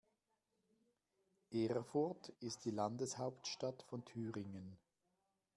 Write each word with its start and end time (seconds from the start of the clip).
Erfurt 1.51 2.29
ist 2.39 2.65
die 2.65 2.71
Landeshauptstadt 2.71 3.83
von 3.83 4.03
Thüringen. 4.03 4.79